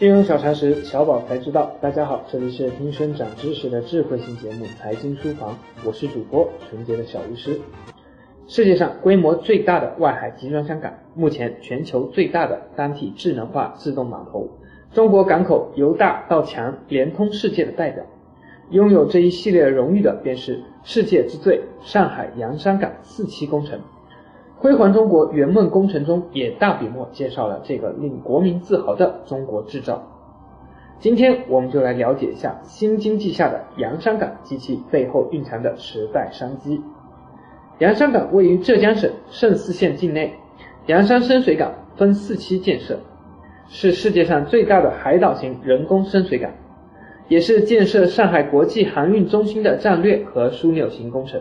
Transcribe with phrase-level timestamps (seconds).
[0.00, 1.72] 金融小常识，小宝才知道。
[1.78, 5.52] 大家好，这里是听声长知识的智慧型节目《财经书房》，
[5.84, 7.60] 我是主播纯洁的小巫师。
[8.46, 14.48] 世界上规模最大的外海集装箱港，目前全球最大的单体智能化自动码头，
[14.94, 18.02] 中国港口由大到强，连通世界的代表。
[18.70, 23.78] 拥有这一系列荣誉的，便是世界之最——上海洋山港四期工程。
[24.60, 30.06] 辉煌中国圆梦工程中也大笔墨介绍了这个令国民自豪的中国制造。
[30.98, 36.78] 今天我们就来了解一下新经济下的洋山港及其背后蕴藏的时代商机。
[37.78, 40.34] 洋山港位于浙江省嵊泗县境内，
[40.84, 42.98] 洋山深水港分四期建设，
[43.66, 46.50] 是世界上最大的海岛型人工深水港，
[47.28, 51.40] 也是建设上海国际航运中心的战略和枢纽型工程。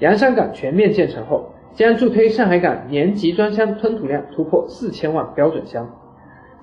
[0.00, 1.53] 洋山港全面建成后。
[1.74, 5.90] 将助推上海港年集装箱吞吐量突破四千万标准箱，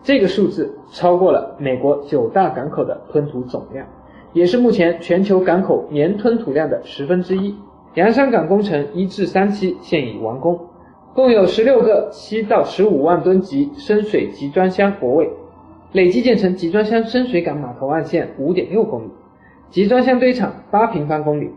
[0.03, 3.85] 这个数字超过了美国九大港口的吞吐总量，
[4.31, 7.53] 也是目前全球港口年吞吐量的十分之一。
[7.95, 10.57] 洋山港工程一至三期现已完工，
[11.13, 15.29] 共有十六个七到十五万吨级深水集装箱泊位，
[15.91, 19.09] 累计建成集装箱深水港码头岸线五点六公里，
[19.69, 21.51] 集装箱堆场八平方公里。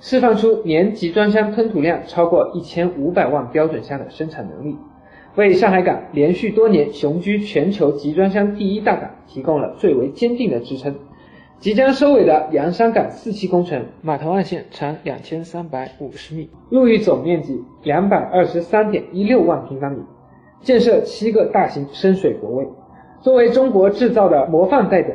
[0.00, 4.76] 释放出年集装箱吞吐量超过一千五百万标准箱的生产能力，
[5.34, 10.94] 为上海港连续多年雄居全球集装箱第一大港提供了最为坚定的支撑。
[11.58, 19.98] 即将收尾的洋山港四期工程，码头岸线长两千三百五十米，陆域总面积两百二十三点一六万平方米，
[20.60, 22.68] 建设七个大型深水泊位。
[23.20, 25.12] 作为中国制造的模范代表，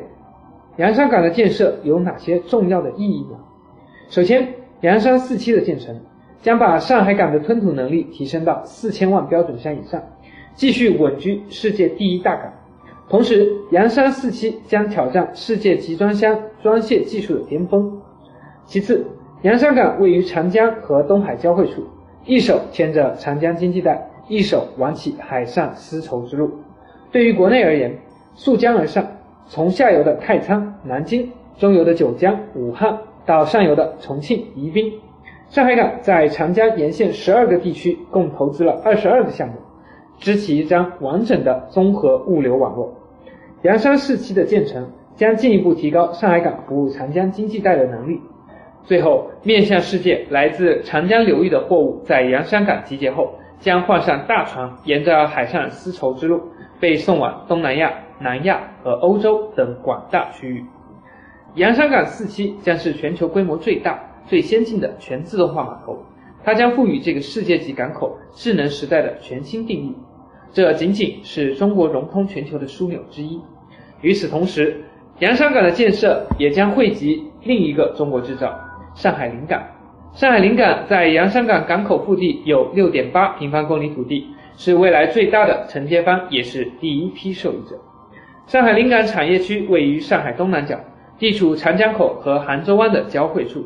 [0.75, 3.37] 洋山港的建设有哪些重要的意义呢？
[4.09, 4.45] 首先，
[4.83, 5.97] 洋山四期的建成，
[6.41, 10.03] 将把上海港的吞吐能力提升到四千万标准箱以上，
[10.55, 12.51] 继续稳居世界第一大港。
[13.07, 17.97] 同时，洋山四期将挑战世界集装箱装卸技术的巅峰。
[18.65, 19.05] 其次，
[19.43, 21.81] 洋山港位于长江和东海交汇处，
[22.25, 26.51] 一手牵着长江经济带，一手挽起海上丝绸之路。
[27.09, 27.97] 对于国内而言，
[28.35, 29.07] 溯江而上，
[29.47, 32.99] 从下游的太仓、南京，中游的九江、武汉。
[33.25, 34.93] 到上游的重庆、宜宾，
[35.49, 39.55] 上海港在长江沿线十二个地区共投资了二十二个项目，
[40.17, 42.93] 支起一张完整的综合物流网络。
[43.61, 48.19] 洋山四期的建成将进一步提高上海港服务长江经济带的能力。
[48.83, 56.41] 最后，面向世界，来自长江流域的货物在洋山港集结后，将换上大船，沿着海上丝绸之路
[56.81, 60.65] 被送往东南亚、南亚和欧洲等广大区域。
[61.55, 66.03] 洋山港四期将是全球规模最大、最先进的全自动化码头，
[66.43, 69.95] 它将赋予这个世界级港口智能时代的全新定义。
[70.51, 73.39] 这仅仅是中国融通全球的枢纽之一。
[74.01, 74.83] 与此同时，
[75.19, 78.59] 洋山港的建设也将汇集另一个中国制造——
[78.95, 79.61] 上海临港。
[80.13, 84.27] 上海临港在洋山港港口腹地有六点八平方公里土地，
[84.57, 87.79] 是未来最大的承接方，也是第一批受益者。
[88.47, 90.79] 上海临港产业区位于上海东南角。
[91.19, 93.65] 地处长江口和杭州湾的交汇处，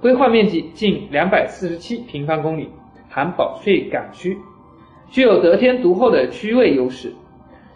[0.00, 2.68] 规划面积近两百四十七平方公里，
[3.08, 4.36] 含保税港区，
[5.08, 7.12] 具有得天独厚的区位优势，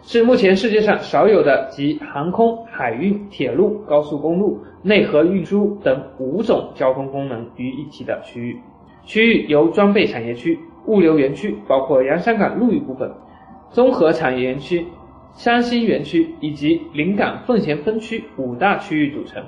[0.01, 8.59] 是目前世界上少有的集航空、海运、铁路、高速公路、内河运输等五种交通功能于一体的区域。
[9.05, 13.11] 区域由装备产业区、物流园区（包括洋山港陆域部分）、
[13.71, 14.85] 综合产业园区。
[15.35, 19.43] 三星园区以及临港奉贤分区五大区域组成，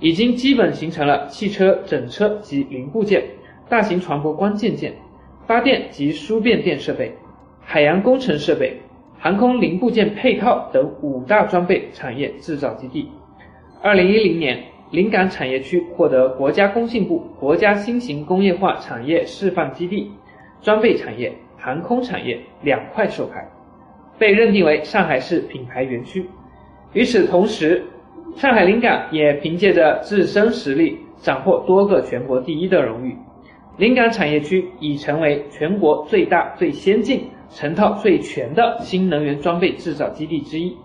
[0.00, 3.22] 已经基本形成了汽车整车及零部件、
[3.68, 4.94] 大型船舶关键件、
[5.46, 7.14] 发电及输变电设备、
[7.60, 8.80] 海洋工程设备、
[9.18, 13.10] 航空零部件配套等五大装备产业制造基地。
[13.82, 14.58] 二零一零年，
[14.90, 20.10] 临港产业区获得国家工信部国家新型工业化产业示范基地，
[20.62, 23.46] 装备产业、航空产业两块授牌。
[24.20, 26.28] 被认定为上海市品牌园区。
[26.92, 27.82] 与此同时，
[28.36, 33.16] 上海临港也凭借着自身实力，斩获多个全国第一的荣誉。
[33.78, 40.76] 临港产业区已成为全国最大、最先进、成套最全的新能源装备制造基地之一，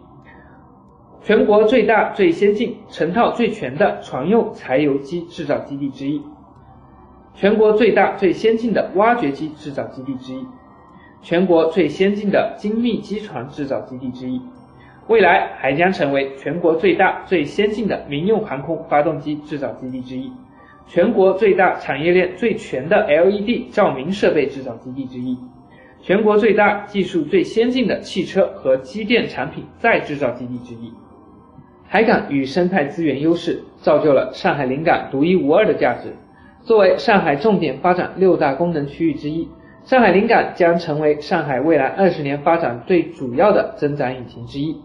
[1.21, 6.21] 全国最大、最先进、成套最全的船用柴油机制造基地之一，
[7.33, 10.45] 全国最大、最先进的挖掘机制造基地之一。
[11.21, 14.41] 全国最先进的精密机床制造基地之一，
[15.07, 20.31] 未来还将成为全国最大、最先进的民用航空发动机制造基地之一，
[20.87, 25.37] 全国最大、产业链最全的 LED 照明设备制造基地之一，
[26.01, 30.93] 全国最大、技术最先进的汽车和机电产品再制造基地之一。
[31.87, 36.13] 海港与生态资源优势，造就了上海临港独一无二的价值。
[36.61, 39.47] 作为上海重点发展六大功能区域之一，
[39.85, 44.81] 上海临港将成为上海未来二十年发展最主要的增长引擎之一。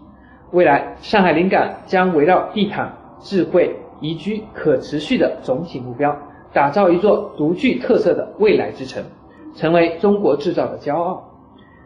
[0.51, 6.15] 未来，上海临港将围绕地毯、智慧、宜居、可持续的总体目标，
[6.53, 9.03] 打造一座独具特色的未来之城，
[9.55, 11.31] 成为中国制造的骄傲。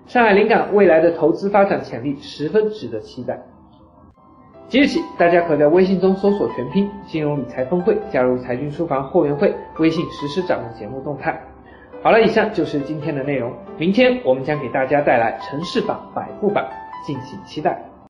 [0.07, 3.41] 上海临港未来的投资发展潜力十分值得期待。
[4.67, 11.41] 即日起，大家可在微信中搜索全拼“金融理财峰会”，加入财经书房后援会，微信实时掌握节目动态。
[12.05, 13.51] 好了，以上就是今天的内容。
[13.79, 16.69] 明天我们将给大家带来城市版、百富版，
[17.07, 17.83] 敬请期待。